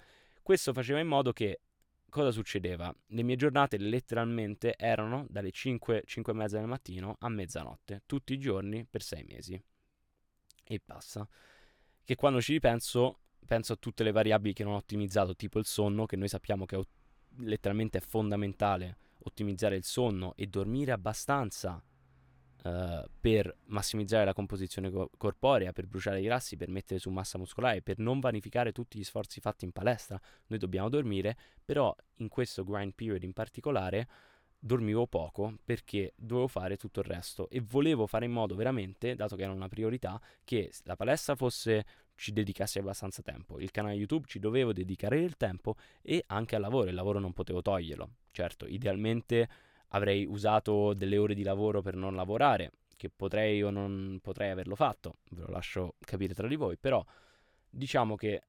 Questo 0.41 0.71
faceva 0.71 0.99
in 0.99 1.07
modo 1.07 1.33
che 1.33 1.61
cosa 2.09 2.31
succedeva? 2.31 2.93
Le 3.07 3.23
mie 3.23 3.35
giornate 3.35 3.77
letteralmente 3.77 4.75
erano 4.77 5.25
dalle 5.29 5.51
5, 5.51 6.03
5 6.05 6.31
e 6.31 6.35
mezza 6.35 6.57
del 6.57 6.67
mattino 6.67 7.15
a 7.19 7.29
mezzanotte, 7.29 8.03
tutti 8.05 8.33
i 8.33 8.39
giorni 8.39 8.85
per 8.85 9.01
sei 9.01 9.23
mesi. 9.27 9.61
E 10.63 10.79
passa. 10.83 11.27
Che 12.03 12.15
quando 12.15 12.41
ci 12.41 12.53
ripenso, 12.53 13.19
penso 13.45 13.73
a 13.73 13.77
tutte 13.77 14.03
le 14.03 14.11
variabili 14.11 14.53
che 14.53 14.63
non 14.63 14.73
ho 14.73 14.77
ottimizzato, 14.77 15.35
tipo 15.35 15.59
il 15.59 15.65
sonno, 15.65 16.05
che 16.05 16.15
noi 16.15 16.27
sappiamo 16.27 16.65
che 16.65 16.79
letteralmente 17.37 17.97
è 17.97 18.01
fondamentale 18.01 18.97
ottimizzare 19.29 19.75
il 19.75 19.83
sonno 19.83 20.33
e 20.35 20.47
dormire 20.47 20.91
abbastanza 20.91 21.81
uh, 22.63 23.09
per 23.19 23.55
massimizzare 23.65 24.25
la 24.25 24.33
composizione 24.33 24.91
co- 24.91 25.09
corporea, 25.17 25.71
per 25.71 25.87
bruciare 25.87 26.19
i 26.19 26.23
grassi, 26.23 26.57
per 26.57 26.69
mettere 26.69 26.99
su 26.99 27.09
massa 27.09 27.37
muscolare, 27.37 27.81
per 27.81 27.99
non 27.99 28.19
vanificare 28.19 28.71
tutti 28.71 28.99
gli 28.99 29.03
sforzi 29.03 29.39
fatti 29.39 29.65
in 29.65 29.71
palestra. 29.71 30.19
Noi 30.47 30.59
dobbiamo 30.59 30.89
dormire, 30.89 31.37
però 31.63 31.95
in 32.17 32.27
questo 32.27 32.63
grind 32.63 32.93
period 32.93 33.23
in 33.23 33.33
particolare 33.33 34.07
dormivo 34.61 35.07
poco 35.07 35.55
perché 35.63 36.11
dovevo 36.17 36.47
fare 36.47 36.75
tutto 36.75 36.99
il 36.99 37.05
resto 37.05 37.49
e 37.49 37.61
volevo 37.61 38.07
fare 38.07 38.25
in 38.25 38.31
modo 38.31 38.55
veramente, 38.55 39.15
dato 39.15 39.35
che 39.35 39.43
era 39.43 39.53
una 39.53 39.69
priorità, 39.69 40.19
che 40.43 40.71
la 40.83 40.97
palestra 40.97 41.35
fosse 41.35 41.85
ci 42.19 42.33
dedicassi 42.33 42.79
abbastanza 42.79 43.21
tempo. 43.21 43.59
Il 43.59 43.71
canale 43.71 43.95
YouTube 43.95 44.27
ci 44.27 44.39
dovevo 44.39 44.73
dedicare 44.73 45.21
del 45.21 45.37
tempo 45.37 45.75
e 46.01 46.23
anche 46.27 46.55
al 46.55 46.61
lavoro, 46.61 46.89
il 46.89 46.95
lavoro 46.95 47.19
non 47.19 47.31
potevo 47.31 47.61
toglierlo. 47.61 48.09
Certo, 48.31 48.67
idealmente 48.67 49.47
avrei 49.89 50.25
usato 50.25 50.93
delle 50.93 51.17
ore 51.17 51.33
di 51.33 51.43
lavoro 51.43 51.81
per 51.81 51.95
non 51.95 52.15
lavorare, 52.15 52.71
che 52.97 53.09
potrei 53.09 53.63
o 53.63 53.69
non 53.69 54.19
potrei 54.21 54.51
averlo 54.51 54.75
fatto, 54.75 55.15
ve 55.29 55.43
lo 55.43 55.47
lascio 55.47 55.95
capire 56.01 56.33
tra 56.33 56.47
di 56.47 56.57
voi, 56.57 56.77
però 56.77 57.03
diciamo 57.69 58.15
che 58.17 58.43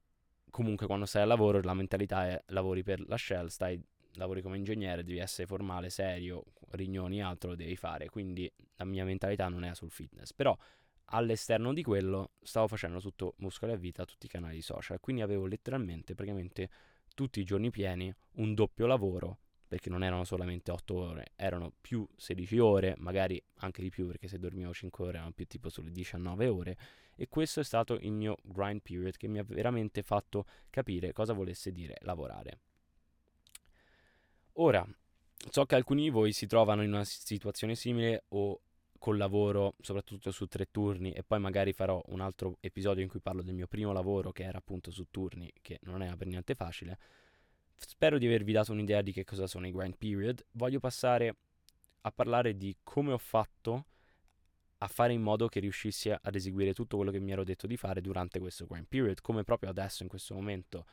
comunque 0.50 0.87
quando 0.87 1.07
stai 1.07 1.23
al 1.23 1.29
lavoro 1.29 1.61
la 1.62 1.75
mentalità 1.75 2.27
è 2.27 2.43
lavori 2.49 2.83
per 2.83 3.07
la 3.07 3.17
Shell, 3.17 3.47
stai, 3.47 3.81
lavori 4.15 4.43
come 4.43 4.57
ingegnere, 4.57 5.05
devi 5.05 5.19
essere 5.19 5.47
formale, 5.47 5.91
serio, 5.91 6.45
riunioni, 6.71 7.23
altro 7.23 7.55
devi 7.55 7.77
fare, 7.77 8.09
quindi 8.09 8.50
la 8.77 8.85
mia 8.85 9.05
mentalità 9.05 9.49
non 9.49 9.62
è 9.62 9.73
sul 9.75 9.91
fitness, 9.93 10.33
però 10.33 10.57
all'esterno 11.11 11.73
di 11.73 11.83
quello 11.83 12.33
stavo 12.43 12.67
facendo 12.67 13.00
tutto 13.00 13.35
Muscoli 13.38 13.73
a 13.73 13.76
Vita, 13.76 14.05
tutti 14.05 14.26
i 14.26 14.29
canali 14.29 14.61
social, 14.61 15.00
quindi 15.00 15.23
avevo 15.23 15.47
letteralmente, 15.47 16.14
praticamente 16.14 16.71
tutti 17.14 17.40
i 17.40 17.45
giorni 17.45 17.71
pieni, 17.71 18.12
un 18.35 18.55
doppio 18.55 18.87
lavoro 18.87 19.38
perché 19.71 19.88
non 19.88 20.02
erano 20.02 20.25
solamente 20.25 20.73
8 20.73 20.95
ore, 20.95 21.33
erano 21.37 21.73
più 21.81 22.05
16 22.17 22.59
ore, 22.59 22.95
magari 22.99 23.40
anche 23.59 23.83
di 23.83 23.88
più 23.88 24.09
perché 24.09 24.26
se 24.26 24.38
dormivo 24.38 24.73
5 24.73 25.05
ore 25.05 25.17
erano 25.19 25.31
più 25.31 25.47
tipo 25.47 25.69
sulle 25.69 25.93
19 25.93 26.49
ore 26.49 26.76
e 27.14 27.29
questo 27.29 27.61
è 27.61 27.64
stato 27.64 27.95
il 27.95 28.11
mio 28.11 28.37
grind 28.43 28.81
period 28.83 29.17
che 29.17 29.29
mi 29.29 29.38
ha 29.38 29.45
veramente 29.47 30.02
fatto 30.02 30.45
capire 30.71 31.12
cosa 31.12 31.35
volesse 31.35 31.71
dire 31.71 31.99
lavorare. 32.00 32.59
Ora, 34.55 34.85
so 35.50 35.64
che 35.67 35.75
alcuni 35.76 36.02
di 36.02 36.11
voi 36.11 36.33
si 36.33 36.47
trovano 36.47 36.83
in 36.83 36.93
una 36.93 37.05
situazione 37.05 37.76
simile 37.76 38.25
o 38.31 38.61
col 39.00 39.16
lavoro, 39.16 39.76
soprattutto 39.80 40.30
su 40.30 40.47
tre 40.47 40.71
turni, 40.71 41.11
e 41.12 41.23
poi 41.23 41.40
magari 41.40 41.73
farò 41.73 42.02
un 42.09 42.21
altro 42.21 42.59
episodio 42.61 43.02
in 43.02 43.09
cui 43.09 43.21
parlo 43.21 43.40
del 43.40 43.54
mio 43.54 43.66
primo 43.66 43.92
lavoro, 43.92 44.30
che 44.30 44.42
era 44.42 44.59
appunto 44.59 44.90
su 44.90 45.07
turni, 45.11 45.50
che 45.62 45.78
non 45.85 46.02
era 46.02 46.16
per 46.19 46.26
niente 46.26 46.54
facile. 46.54 46.99
Spero 47.76 48.19
di 48.19 48.26
avervi 48.26 48.52
dato 48.52 48.73
un'idea 48.73 49.00
di 49.00 49.11
che 49.11 49.25
cosa 49.25 49.47
sono 49.47 49.66
i 49.66 49.73
grind 49.73 49.97
period. 49.97 50.45
Voglio 50.50 50.80
passare 50.80 51.35
a 52.02 52.12
parlare 52.12 52.59
di 52.59 52.76
come 52.83 53.12
ho 53.12 53.19
fatto 53.19 53.87
a 54.76 54.87
fare 54.87 55.14
in 55.14 55.23
modo 55.23 55.49
che 55.49 55.61
riuscissi 55.61 56.11
ad 56.11 56.35
eseguire 56.35 56.75
tutto 56.75 56.97
quello 56.97 57.11
che 57.11 57.21
mi 57.21 57.33
ero 57.33 57.42
detto 57.42 57.66
di 57.66 57.78
fare 57.78 58.02
durante 58.02 58.38
questo 58.38 58.66
grind 58.66 58.87
period, 58.87 59.23
come 59.23 59.45
proprio 59.45 59.71
adesso 59.71 60.02
in 60.02 60.11
questo 60.11 60.35
momento 60.35 60.85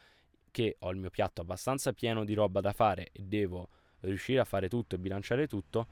che 0.49 0.77
ho 0.79 0.91
il 0.91 0.97
mio 0.97 1.09
piatto 1.09 1.41
abbastanza 1.41 1.91
pieno 1.91 2.23
di 2.23 2.33
roba 2.33 2.61
da 2.61 2.71
fare 2.71 3.09
e 3.11 3.25
devo 3.25 3.67
riuscire 3.99 4.39
a 4.39 4.45
fare 4.45 4.69
tutto 4.69 4.95
e 4.95 4.97
bilanciare 4.97 5.45
tutto, 5.45 5.87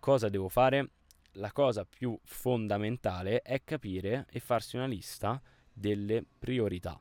cosa 0.00 0.30
devo 0.30 0.48
fare? 0.48 0.88
La 1.32 1.52
cosa 1.52 1.84
più 1.84 2.18
fondamentale 2.24 3.42
è 3.42 3.62
capire 3.62 4.26
e 4.30 4.40
farsi 4.40 4.76
una 4.76 4.86
lista 4.86 5.40
delle 5.72 6.24
priorità. 6.38 7.00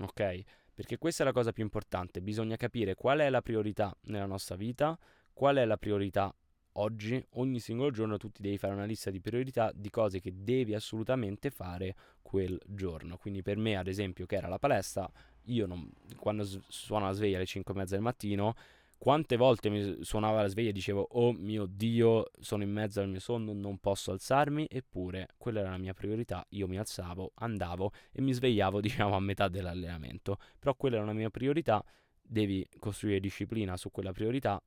Ok? 0.00 0.42
Perché 0.74 0.98
questa 0.98 1.22
è 1.22 1.26
la 1.26 1.32
cosa 1.32 1.52
più 1.52 1.62
importante, 1.62 2.20
bisogna 2.20 2.56
capire 2.56 2.94
qual 2.94 3.20
è 3.20 3.30
la 3.30 3.42
priorità 3.42 3.94
nella 4.02 4.26
nostra 4.26 4.56
vita, 4.56 4.98
qual 5.32 5.56
è 5.56 5.64
la 5.64 5.76
priorità 5.76 6.34
oggi, 6.74 7.24
ogni 7.34 7.60
singolo 7.60 7.90
giorno 7.90 8.16
tu 8.16 8.30
ti 8.30 8.42
devi 8.42 8.56
fare 8.58 8.74
una 8.74 8.84
lista 8.84 9.10
di 9.10 9.20
priorità 9.20 9.70
di 9.74 9.90
cose 9.90 10.20
che 10.20 10.32
devi 10.34 10.74
assolutamente 10.74 11.50
fare 11.50 11.94
quel 12.22 12.58
giorno. 12.66 13.16
Quindi 13.16 13.42
per 13.42 13.56
me, 13.56 13.76
ad 13.76 13.88
esempio, 13.88 14.26
che 14.26 14.36
era 14.36 14.48
la 14.48 14.58
palestra, 14.58 15.10
io 15.46 15.66
non, 15.66 15.90
quando 16.16 16.44
suona 16.68 17.06
la 17.06 17.12
sveglia 17.12 17.36
alle 17.36 17.46
5 17.46 17.74
e 17.74 17.76
mezza 17.76 17.94
del 17.94 18.02
mattino, 18.02 18.54
quante 19.02 19.36
volte 19.36 19.68
mi 19.68 20.04
suonava 20.04 20.42
la 20.42 20.46
sveglia 20.46 20.68
e 20.68 20.72
dicevo 20.72 21.08
oh 21.10 21.32
mio 21.32 21.66
dio 21.66 22.30
sono 22.38 22.62
in 22.62 22.70
mezzo 22.70 23.00
al 23.00 23.08
mio 23.08 23.18
sonno 23.18 23.52
non 23.52 23.78
posso 23.78 24.12
alzarmi 24.12 24.68
eppure 24.70 25.30
quella 25.38 25.58
era 25.58 25.70
la 25.70 25.76
mia 25.76 25.92
priorità 25.92 26.46
io 26.50 26.68
mi 26.68 26.78
alzavo 26.78 27.32
andavo 27.34 27.90
e 28.12 28.20
mi 28.20 28.32
svegliavo 28.32 28.78
diciamo 28.80 29.16
a 29.16 29.18
metà 29.18 29.48
dell'allenamento. 29.48 30.38
Però 30.56 30.76
quella 30.76 30.94
era 30.94 31.04
una 31.04 31.14
mia 31.14 31.30
priorità 31.30 31.84
devi 32.20 32.64
costruire 32.78 33.18
disciplina 33.18 33.76
su 33.76 33.90
quella 33.90 34.12
priorità 34.12 34.62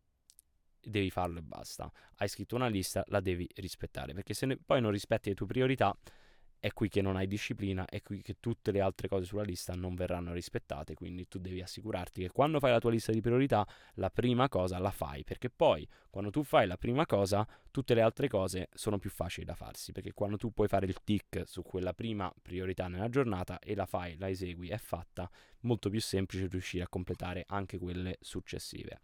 devi 0.82 1.10
farlo 1.10 1.39
e 1.39 1.42
basta. 1.42 1.89
Hai 2.18 2.27
scritto 2.27 2.56
una 2.56 2.68
lista 2.68 3.06
la 3.08 3.22
devi 3.22 3.48
rispettare 3.56 4.13
perché 4.13 4.34
se 4.34 4.48
ne, 4.48 4.58
poi 4.58 4.82
non 4.82 4.92
rispetti 4.92 5.30
le 5.30 5.36
tue 5.36 5.46
priorità 5.46 5.98
è 6.66 6.74
qui 6.74 6.90
che 6.90 7.04
non 7.04 7.16
hai 7.16 7.28
disciplina, 7.28 7.86
è 7.86 8.02
qui 8.02 8.24
che 8.24 8.38
tutte 8.40 8.72
le 8.72 8.82
altre 8.82 9.08
cose 9.08 9.26
sulla 9.26 9.44
lista 9.44 9.74
non 9.76 9.94
verranno 9.94 10.34
rispettate, 10.34 10.96
quindi 10.96 11.28
tu 11.28 11.38
devi 11.38 11.62
assicurarti 11.62 12.24
che 12.24 12.32
quando 12.32 12.60
fai 12.60 12.72
la 12.72 12.80
tua 12.80 12.90
lista 12.90 13.12
di 13.12 13.22
priorità 13.22 13.64
la 13.96 14.10
prima 14.10 14.50
cosa 14.50 14.80
la 14.80 14.90
fai, 14.90 15.24
perché 15.24 15.52
poi 15.52 15.88
quando 16.10 16.32
tu 16.32 16.42
fai 16.42 16.66
la 16.66 16.76
prima 16.76 17.06
cosa 17.06 17.48
tutte 17.70 17.94
le 17.94 18.02
altre 18.02 18.28
cose 18.28 18.70
sono 18.74 18.98
più 18.98 19.12
facili 19.12 19.46
da 19.46 19.54
farsi, 19.54 19.92
perché 19.92 20.14
quando 20.14 20.38
tu 20.38 20.54
puoi 20.54 20.68
fare 20.68 20.88
il 20.88 20.98
tick 21.04 21.44
su 21.46 21.62
quella 21.62 21.94
prima 21.94 22.34
priorità 22.42 22.88
nella 22.88 23.10
giornata 23.10 23.60
e 23.60 23.76
la 23.76 23.86
fai, 23.86 24.18
la 24.18 24.28
esegui, 24.28 24.70
è 24.70 24.78
fatta, 24.78 25.30
molto 25.60 25.92
più 25.92 26.02
semplice 26.02 26.48
riuscire 26.48 26.84
a 26.84 26.90
completare 26.90 27.44
anche 27.48 27.78
quelle 27.78 28.18
successive. 28.22 29.02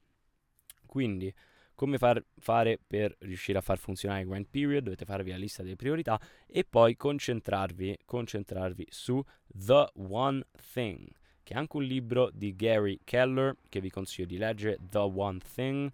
Quindi 0.87 1.31
come 1.81 1.97
far, 1.97 2.23
fare 2.37 2.77
per 2.85 3.15
riuscire 3.21 3.57
a 3.57 3.61
far 3.61 3.79
funzionare 3.79 4.21
il 4.21 4.27
grind 4.27 4.45
period, 4.51 4.83
dovete 4.83 5.03
farvi 5.03 5.31
la 5.31 5.37
lista 5.37 5.63
delle 5.63 5.75
priorità 5.75 6.21
e 6.45 6.63
poi 6.63 6.95
concentrarvi, 6.95 8.01
concentrarvi 8.05 8.85
su 8.87 9.19
The 9.47 9.89
One 9.95 10.45
Thing, 10.73 11.07
che 11.41 11.55
è 11.55 11.57
anche 11.57 11.77
un 11.77 11.83
libro 11.83 12.29
di 12.31 12.55
Gary 12.55 12.99
Keller 13.03 13.55
che 13.67 13.81
vi 13.81 13.89
consiglio 13.89 14.27
di 14.27 14.37
leggere, 14.37 14.77
The 14.79 14.99
One 14.99 15.39
Thing. 15.55 15.91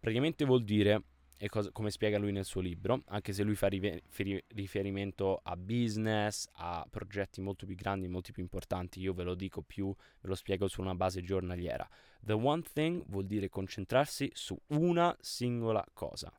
Praticamente 0.00 0.44
vuol 0.44 0.64
dire 0.64 1.00
e 1.36 1.48
cosa, 1.48 1.70
come 1.72 1.90
spiega 1.90 2.18
lui 2.18 2.32
nel 2.32 2.44
suo 2.44 2.60
libro, 2.60 3.02
anche 3.06 3.32
se 3.32 3.42
lui 3.42 3.54
fa 3.54 3.68
riferimento 3.68 5.40
a 5.42 5.56
business, 5.56 6.48
a 6.52 6.86
progetti 6.88 7.40
molto 7.40 7.66
più 7.66 7.74
grandi, 7.74 8.08
molto 8.08 8.32
più 8.32 8.42
importanti, 8.42 9.00
io 9.00 9.12
ve 9.12 9.24
lo 9.24 9.34
dico 9.34 9.62
più, 9.62 9.92
ve 10.20 10.28
lo 10.28 10.34
spiego 10.34 10.68
su 10.68 10.80
una 10.80 10.94
base 10.94 11.22
giornaliera. 11.22 11.88
The 12.20 12.32
one 12.32 12.62
thing 12.62 13.04
vuol 13.06 13.26
dire 13.26 13.48
concentrarsi 13.48 14.30
su 14.32 14.58
una 14.68 15.14
singola 15.20 15.84
cosa. 15.92 16.32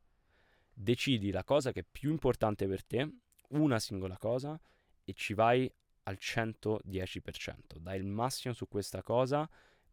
Decidi 0.73 1.31
la 1.31 1.43
cosa 1.43 1.71
che 1.71 1.81
è 1.81 1.85
più 1.89 2.09
importante 2.09 2.67
per 2.67 2.83
te, 2.83 3.09
una 3.49 3.79
singola 3.79 4.17
cosa, 4.17 4.59
e 5.03 5.13
ci 5.13 5.33
vai 5.33 5.71
al 6.03 6.17
110%. 6.19 7.77
Dai 7.79 7.97
il 7.97 8.05
massimo 8.05 8.53
su 8.53 8.67
questa 8.67 9.01
cosa, 9.03 9.47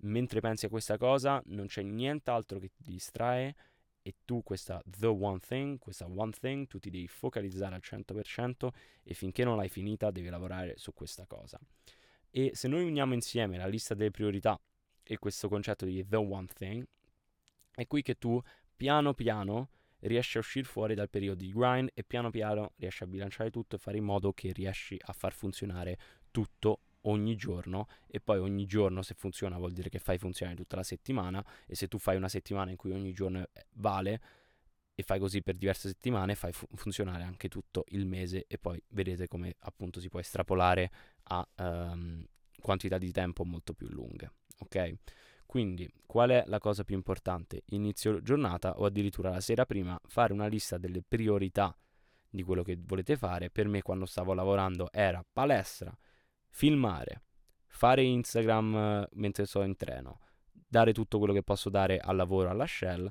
mentre 0.04 0.40
pensi 0.40 0.66
a 0.66 0.68
questa 0.68 0.97
cosa 0.97 1.42
non 1.47 1.66
c'è 1.66 1.82
nient'altro 1.82 2.59
che 2.59 2.71
ti 2.73 2.82
distrae 2.85 3.54
e 4.02 4.16
tu 4.25 4.42
questa 4.42 4.82
the 4.85 5.06
one 5.06 5.38
thing, 5.38 5.78
questa 5.78 6.06
one 6.06 6.32
thing, 6.32 6.66
tu 6.66 6.78
ti 6.78 6.90
devi 6.90 7.06
focalizzare 7.06 7.75
al 7.75 7.82
100% 7.82 8.68
e 9.02 9.14
finché 9.14 9.44
non 9.44 9.56
l'hai 9.56 9.68
finita 9.68 10.11
devi 10.11 10.28
lavorare 10.28 10.75
su 10.76 10.92
questa 10.92 11.26
cosa. 11.26 11.59
E 12.30 12.50
se 12.54 12.68
noi 12.68 12.85
uniamo 12.85 13.14
insieme 13.14 13.56
la 13.56 13.66
lista 13.66 13.94
delle 13.94 14.11
priorità 14.11 14.61
e 15.02 15.18
questo 15.18 15.49
concetto 15.49 15.85
di 15.85 16.06
the 16.06 16.16
one 16.16 16.47
thing, 16.52 16.85
è 17.75 17.87
qui 17.87 18.02
che 18.02 18.16
tu 18.16 18.40
piano 18.76 19.14
piano 19.14 19.71
riesci 20.00 20.37
a 20.37 20.40
uscire 20.40 20.64
fuori 20.64 20.94
dal 20.94 21.09
periodo 21.09 21.44
di 21.44 21.52
grind 21.52 21.90
e 21.94 22.02
piano 22.02 22.30
piano 22.30 22.73
riesci 22.76 23.02
a 23.04 23.06
bilanciare 23.06 23.50
tutto 23.50 23.76
e 23.76 23.78
fare 23.78 23.99
in 23.99 24.04
modo 24.04 24.32
che 24.32 24.52
riesci 24.52 24.97
a 25.00 25.12
far 25.12 25.32
funzionare 25.32 25.99
tutto 26.30 26.80
ogni 27.02 27.37
giorno 27.37 27.88
e 28.06 28.21
poi 28.21 28.38
ogni 28.38 28.66
giorno 28.66 29.02
se 29.02 29.14
funziona 29.14 29.56
vuol 29.56 29.73
dire 29.73 29.88
che 29.88 29.99
fai 29.99 30.18
funzionare 30.18 30.56
tutta 30.56 30.76
la 30.76 30.82
settimana 30.82 31.44
e 31.66 31.75
se 31.75 31.88
tu 31.88 31.99
fai 31.99 32.16
una 32.16 32.28
settimana 32.28 32.71
in 32.71 32.76
cui 32.76 32.92
ogni 32.92 33.12
giorno 33.12 33.42
eh, 33.42 33.66
vale 33.75 34.21
e 34.94 35.02
fai 35.02 35.18
così 35.18 35.42
per 35.42 35.56
diverse 35.56 35.88
settimane 35.88 36.35
fai 36.35 36.52
fu- 36.52 36.68
funzionare 36.75 37.25
anche 37.25 37.49
tutto 37.49 37.85
il 37.88 38.06
mese 38.06 38.44
e 38.47 38.59
poi 38.59 38.82
vedete 38.88 39.26
come 39.26 39.56
appunto 39.61 40.00
si 40.00 40.09
può 40.09 40.21
estrapolare 40.21 40.90
a 41.25 41.49
um, 41.56 42.25
quantità 42.61 42.99
di 42.99 43.11
tempo 43.11 43.44
molto 43.44 43.73
più 43.73 43.88
lunghe 43.88 44.30
ok? 44.62 44.94
Quindi 45.47 45.90
qual 46.06 46.30
è 46.30 46.44
la 46.47 46.59
cosa 46.59 46.85
più 46.85 46.94
importante? 46.94 47.62
Inizio 47.71 48.23
giornata 48.23 48.78
o 48.78 48.87
addirittura 48.87 49.30
la 49.30 49.40
sera 49.40 49.66
prima 49.66 50.00
fare 50.06 50.32
una 50.32 50.47
lista 50.47 50.78
delle 50.78 51.02
priorità 51.06 51.76
di 52.30 52.42
quello 52.42 52.62
che 52.62 52.78
volete 52.80 53.16
fare. 53.16 53.50
Per 53.50 53.68
me 53.68 53.82
quando 53.82 54.06
stavo 54.06 54.32
lavorando 54.32 54.90
era 54.90 55.23
palestra 55.30 55.94
filmare, 56.52 57.23
fare 57.66 58.02
Instagram 58.02 58.76
eh, 58.76 59.09
mentre 59.14 59.47
sto 59.47 59.62
in 59.62 59.75
treno, 59.76 60.21
dare 60.52 60.92
tutto 60.92 61.18
quello 61.18 61.32
che 61.32 61.42
posso 61.42 61.71
dare 61.71 61.99
al 61.99 62.14
lavoro 62.14 62.50
alla 62.50 62.66
Shell, 62.66 63.11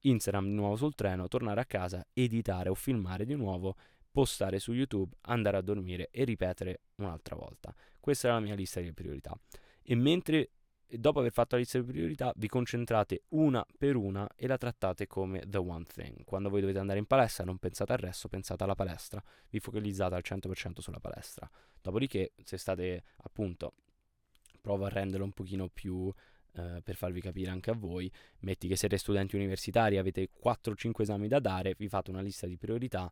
Instagram 0.00 0.46
di 0.46 0.54
nuovo 0.54 0.76
sul 0.76 0.94
treno, 0.94 1.26
tornare 1.26 1.60
a 1.60 1.64
casa, 1.64 2.06
editare 2.12 2.68
o 2.68 2.74
filmare 2.74 3.24
di 3.24 3.34
nuovo, 3.34 3.76
postare 4.10 4.58
su 4.58 4.72
YouTube, 4.72 5.16
andare 5.22 5.56
a 5.56 5.62
dormire 5.62 6.10
e 6.10 6.24
ripetere 6.24 6.82
un'altra 6.96 7.34
volta. 7.34 7.74
Questa 7.98 8.28
è 8.28 8.30
la 8.30 8.40
mia 8.40 8.54
lista 8.54 8.80
di 8.80 8.92
priorità. 8.92 9.34
E 9.82 9.94
mentre 9.94 10.50
dopo 10.98 11.20
aver 11.20 11.32
fatto 11.32 11.54
la 11.54 11.60
lista 11.62 11.78
di 11.78 11.84
priorità 11.84 12.32
vi 12.36 12.48
concentrate 12.48 13.22
una 13.30 13.64
per 13.78 13.96
una 13.96 14.28
e 14.36 14.46
la 14.46 14.58
trattate 14.58 15.06
come 15.06 15.42
the 15.46 15.58
one 15.58 15.84
thing. 15.84 16.24
Quando 16.24 16.48
voi 16.48 16.60
dovete 16.60 16.78
andare 16.78 16.98
in 16.98 17.06
palestra 17.06 17.44
non 17.44 17.58
pensate 17.58 17.92
al 17.92 17.98
resto, 17.98 18.28
pensate 18.28 18.64
alla 18.64 18.74
palestra, 18.74 19.22
vi 19.50 19.60
focalizzate 19.60 20.14
al 20.14 20.22
100% 20.24 20.80
sulla 20.80 21.00
palestra. 21.00 21.48
Dopodiché 21.80 22.32
se 22.42 22.56
state 22.58 23.04
appunto, 23.18 23.74
provo 24.60 24.84
a 24.84 24.88
renderlo 24.88 25.24
un 25.24 25.32
pochino 25.32 25.68
più 25.68 26.12
eh, 26.54 26.80
per 26.82 26.96
farvi 26.96 27.20
capire 27.20 27.50
anche 27.50 27.70
a 27.70 27.74
voi, 27.74 28.10
metti 28.40 28.68
che 28.68 28.76
siete 28.76 28.98
studenti 28.98 29.36
universitari, 29.36 29.96
avete 29.96 30.28
4-5 30.42 30.92
esami 30.98 31.28
da 31.28 31.40
dare, 31.40 31.74
vi 31.76 31.88
fate 31.88 32.10
una 32.10 32.20
lista 32.20 32.46
di 32.46 32.56
priorità, 32.56 33.10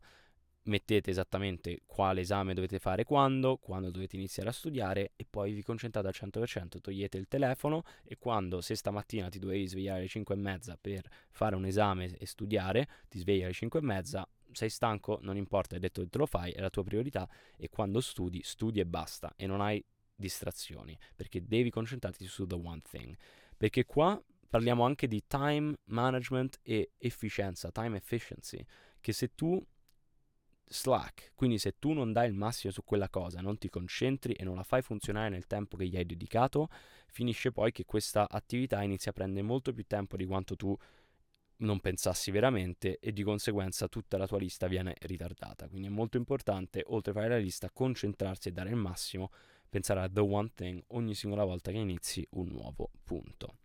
mettete 0.63 1.09
esattamente 1.09 1.81
quale 1.85 2.21
esame 2.21 2.53
dovete 2.53 2.77
fare 2.79 3.03
quando, 3.03 3.57
quando 3.57 3.89
dovete 3.89 4.15
iniziare 4.15 4.49
a 4.49 4.51
studiare 4.51 5.13
e 5.15 5.25
poi 5.27 5.53
vi 5.53 5.63
concentrate 5.63 6.07
al 6.07 6.13
100%, 6.15 6.79
togliete 6.79 7.17
il 7.17 7.27
telefono 7.27 7.83
e 8.03 8.17
quando 8.17 8.61
se 8.61 8.75
stamattina 8.75 9.29
ti 9.29 9.39
dovevi 9.39 9.67
svegliare 9.67 9.99
alle 9.99 10.07
5 10.07 10.35
e 10.35 10.37
mezza 10.37 10.77
per 10.79 11.09
fare 11.31 11.55
un 11.55 11.65
esame 11.65 12.15
e 12.17 12.25
studiare, 12.25 12.87
ti 13.07 13.17
svegli 13.19 13.43
alle 13.43 13.53
5 13.53 13.79
e 13.79 13.83
mezza, 13.83 14.27
sei 14.51 14.69
stanco, 14.69 15.19
non 15.21 15.37
importa, 15.37 15.75
hai 15.75 15.81
detto 15.81 16.01
che 16.01 16.09
te 16.09 16.17
lo 16.17 16.25
fai, 16.25 16.51
è 16.51 16.59
la 16.59 16.69
tua 16.69 16.83
priorità 16.83 17.27
e 17.57 17.69
quando 17.69 17.99
studi, 18.01 18.41
studi 18.43 18.79
e 18.79 18.85
basta 18.85 19.33
e 19.35 19.47
non 19.47 19.61
hai 19.61 19.83
distrazioni 20.13 20.97
perché 21.15 21.43
devi 21.43 21.71
concentrarti 21.71 22.25
su 22.25 22.45
the 22.45 22.55
one 22.55 22.81
thing. 22.87 23.15
Perché 23.57 23.85
qua 23.85 24.21
parliamo 24.47 24.83
anche 24.83 25.07
di 25.07 25.23
time 25.27 25.75
management 25.85 26.59
e 26.61 26.91
efficienza, 26.97 27.71
time 27.71 27.97
efficiency, 27.97 28.63
che 28.99 29.13
se 29.13 29.33
tu 29.33 29.65
slack. 30.71 31.31
Quindi 31.35 31.57
se 31.57 31.75
tu 31.77 31.91
non 31.91 32.11
dai 32.11 32.27
il 32.27 32.33
massimo 32.33 32.71
su 32.71 32.83
quella 32.83 33.09
cosa, 33.09 33.41
non 33.41 33.57
ti 33.57 33.69
concentri 33.69 34.33
e 34.33 34.43
non 34.43 34.55
la 34.55 34.63
fai 34.63 34.81
funzionare 34.81 35.29
nel 35.29 35.45
tempo 35.45 35.77
che 35.77 35.87
gli 35.87 35.97
hai 35.97 36.05
dedicato, 36.05 36.69
finisce 37.07 37.51
poi 37.51 37.71
che 37.71 37.85
questa 37.85 38.27
attività 38.29 38.81
inizia 38.81 39.11
a 39.11 39.13
prendere 39.13 39.45
molto 39.45 39.73
più 39.73 39.85
tempo 39.85 40.17
di 40.17 40.25
quanto 40.25 40.55
tu 40.55 40.75
non 41.57 41.79
pensassi 41.79 42.31
veramente 42.31 42.97
e 42.99 43.11
di 43.11 43.23
conseguenza 43.23 43.87
tutta 43.87 44.17
la 44.17 44.27
tua 44.27 44.39
lista 44.39 44.67
viene 44.67 44.95
ritardata. 45.01 45.67
Quindi 45.67 45.87
è 45.87 45.91
molto 45.91 46.17
importante, 46.17 46.83
oltre 46.87 47.11
a 47.11 47.15
fare 47.15 47.27
la 47.29 47.37
lista, 47.37 47.69
concentrarsi 47.69 48.49
e 48.49 48.51
dare 48.51 48.69
il 48.69 48.77
massimo, 48.77 49.29
pensare 49.69 50.01
a 50.01 50.09
the 50.09 50.21
one 50.21 50.51
thing 50.55 50.83
ogni 50.87 51.13
singola 51.13 51.43
volta 51.43 51.71
che 51.71 51.77
inizi 51.77 52.25
un 52.31 52.47
nuovo 52.47 52.89
punto. 53.03 53.60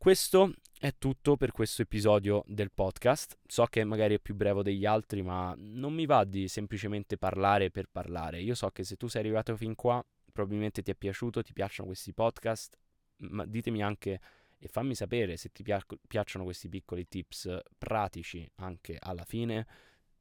Questo 0.00 0.54
è 0.78 0.94
tutto 0.96 1.36
per 1.36 1.52
questo 1.52 1.82
episodio 1.82 2.42
del 2.46 2.70
podcast. 2.72 3.36
So 3.46 3.66
che 3.66 3.84
magari 3.84 4.14
è 4.14 4.18
più 4.18 4.34
breve 4.34 4.62
degli 4.62 4.86
altri, 4.86 5.20
ma 5.20 5.54
non 5.58 5.92
mi 5.92 6.06
va 6.06 6.24
di 6.24 6.48
semplicemente 6.48 7.18
parlare 7.18 7.70
per 7.70 7.86
parlare. 7.92 8.40
Io 8.40 8.54
so 8.54 8.70
che 8.70 8.82
se 8.82 8.96
tu 8.96 9.08
sei 9.08 9.20
arrivato 9.20 9.54
fin 9.56 9.74
qua, 9.74 10.02
probabilmente 10.32 10.80
ti 10.80 10.90
è 10.90 10.94
piaciuto, 10.94 11.42
ti 11.42 11.52
piacciono 11.52 11.88
questi 11.88 12.14
podcast, 12.14 12.78
ma 13.18 13.44
ditemi 13.44 13.82
anche 13.82 14.20
e 14.56 14.68
fammi 14.68 14.94
sapere 14.94 15.36
se 15.36 15.50
ti 15.52 15.62
pia- 15.62 15.84
piacciono 16.06 16.44
questi 16.44 16.70
piccoli 16.70 17.06
tips 17.06 17.58
pratici 17.76 18.50
anche 18.54 18.96
alla 18.98 19.24
fine. 19.24 19.66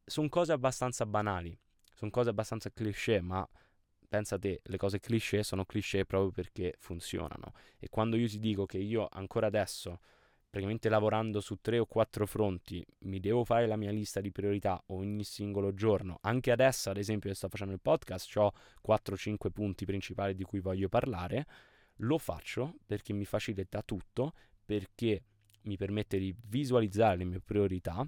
Sono 0.03 0.27
cose 0.27 0.51
abbastanza 0.51 1.05
banali, 1.05 1.57
sono 1.95 2.11
cose 2.11 2.31
abbastanza 2.31 2.69
cliché, 2.69 3.21
ma 3.21 3.47
pensa 4.09 4.37
te, 4.37 4.61
le 4.63 4.77
cose 4.77 4.99
cliché 4.99 5.43
sono 5.43 5.65
cliché 5.65 6.05
proprio 6.05 6.31
perché 6.31 6.75
funzionano. 6.79 7.53
E 7.77 7.87
quando 7.89 8.17
io 8.17 8.27
ti 8.27 8.39
dico 8.39 8.65
che 8.65 8.79
io 8.79 9.07
ancora 9.09 9.47
adesso, 9.47 9.99
praticamente 10.49 10.89
lavorando 10.89 11.39
su 11.39 11.57
tre 11.61 11.77
o 11.77 11.85
quattro 11.85 12.25
fronti, 12.25 12.83
mi 13.01 13.19
devo 13.19 13.45
fare 13.45 13.67
la 13.67 13.77
mia 13.77 13.91
lista 13.91 14.19
di 14.19 14.31
priorità 14.31 14.81
ogni 14.87 15.23
singolo 15.23 15.73
giorno, 15.73 16.17
anche 16.21 16.51
adesso 16.51 16.89
ad 16.89 16.97
esempio 16.97 17.29
che 17.29 17.35
sto 17.35 17.47
facendo 17.47 17.73
il 17.73 17.79
podcast, 17.79 18.35
ho 18.37 18.51
4-5 18.85 19.51
punti 19.51 19.85
principali 19.85 20.33
di 20.33 20.43
cui 20.43 20.59
voglio 20.59 20.89
parlare, 20.89 21.45
lo 21.97 22.17
faccio 22.17 22.77
perché 22.85 23.13
mi 23.13 23.25
facilita 23.25 23.83
tutto, 23.83 24.33
perché 24.65 25.23
mi 25.63 25.77
permette 25.77 26.17
di 26.17 26.35
visualizzare 26.47 27.17
le 27.17 27.25
mie 27.25 27.39
priorità 27.41 28.07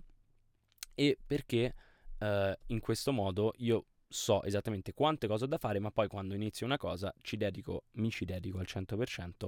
e 0.95 1.17
perché 1.25 1.75
eh, 2.17 2.59
in 2.67 2.79
questo 2.79 3.11
modo 3.11 3.53
io 3.57 3.85
so 4.11 4.43
esattamente 4.43 4.93
quante 4.93 5.27
cose 5.27 5.45
ho 5.45 5.47
da 5.47 5.57
fare, 5.57 5.79
ma 5.79 5.89
poi 5.89 6.07
quando 6.07 6.35
inizio 6.35 6.65
una 6.65 6.77
cosa 6.77 7.13
ci 7.21 7.37
dedico, 7.37 7.85
mi 7.93 8.11
ci 8.11 8.25
dedico 8.25 8.59
al 8.59 8.67
100%, 8.67 9.47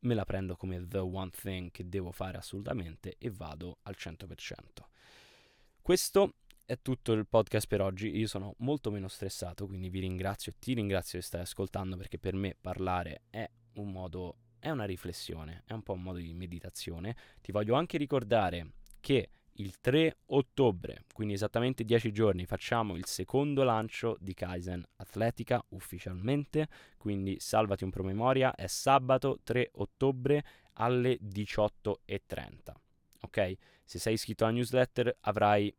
me 0.00 0.14
la 0.14 0.24
prendo 0.24 0.56
come 0.56 0.86
the 0.88 0.98
one 0.98 1.30
thing 1.30 1.70
che 1.70 1.88
devo 1.88 2.10
fare 2.10 2.36
assolutamente 2.36 3.14
e 3.18 3.30
vado 3.30 3.78
al 3.82 3.94
100%. 3.96 4.26
Questo 5.80 6.34
è 6.64 6.80
tutto 6.80 7.12
il 7.12 7.26
podcast 7.26 7.66
per 7.66 7.80
oggi. 7.80 8.16
Io 8.16 8.26
sono 8.26 8.54
molto 8.58 8.90
meno 8.90 9.08
stressato, 9.08 9.66
quindi 9.66 9.88
vi 9.88 10.00
ringrazio 10.00 10.52
ti 10.58 10.74
ringrazio 10.74 11.18
che 11.18 11.24
stai 11.24 11.42
ascoltando 11.42 11.96
perché 11.96 12.18
per 12.18 12.34
me 12.34 12.56
parlare 12.60 13.22
è 13.30 13.48
un 13.74 13.90
modo, 13.90 14.36
è 14.58 14.70
una 14.70 14.84
riflessione, 14.84 15.62
è 15.66 15.72
un 15.72 15.82
po' 15.82 15.92
un 15.92 16.02
modo 16.02 16.18
di 16.18 16.34
meditazione. 16.34 17.16
Ti 17.40 17.52
voglio 17.52 17.74
anche 17.74 17.98
ricordare 17.98 18.72
che 19.00 19.30
il 19.56 19.78
3 19.80 20.16
ottobre, 20.26 21.04
quindi 21.12 21.34
esattamente 21.34 21.84
10 21.84 22.12
giorni, 22.12 22.46
facciamo 22.46 22.96
il 22.96 23.06
secondo 23.06 23.62
lancio 23.62 24.16
di 24.20 24.34
Kaizen 24.34 24.84
Atletica 24.96 25.62
ufficialmente, 25.70 26.68
quindi 26.96 27.38
salvati 27.38 27.84
un 27.84 27.90
promemoria, 27.90 28.54
è 28.54 28.66
sabato 28.66 29.40
3 29.42 29.70
ottobre 29.74 30.44
alle 30.74 31.18
18.30. 31.20 32.72
Ok? 33.20 33.56
Se 33.84 33.98
sei 33.98 34.14
iscritto 34.14 34.44
alla 34.44 34.54
newsletter 34.54 35.16
avrai 35.20 35.74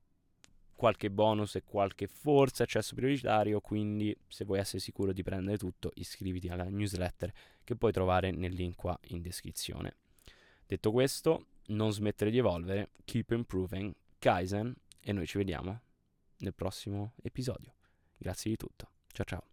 qualche 0.75 1.09
bonus 1.09 1.55
e 1.55 1.63
qualche 1.63 2.07
forse 2.07 2.63
accesso 2.63 2.95
prioritario, 2.95 3.61
quindi 3.61 4.15
se 4.27 4.43
vuoi 4.43 4.59
essere 4.59 4.79
sicuro 4.79 5.13
di 5.13 5.23
prendere 5.23 5.57
tutto, 5.57 5.91
iscriviti 5.95 6.49
alla 6.49 6.65
newsletter 6.65 7.31
che 7.63 7.75
puoi 7.75 7.91
trovare 7.91 8.31
nel 8.31 8.53
link 8.53 8.75
qua 8.75 8.97
in 9.07 9.21
descrizione. 9.21 9.95
Detto 10.65 10.91
questo, 10.91 11.45
non 11.67 11.91
smettere 11.91 12.31
di 12.31 12.37
evolvere, 12.37 12.91
keep 13.05 13.31
improving, 13.31 13.93
Kaizen 14.19 14.73
e 14.99 15.11
noi 15.11 15.25
ci 15.25 15.37
vediamo 15.37 15.81
nel 16.37 16.53
prossimo 16.53 17.13
episodio. 17.21 17.73
Grazie 18.17 18.51
di 18.51 18.57
tutto. 18.57 18.89
Ciao 19.11 19.25
ciao. 19.25 19.52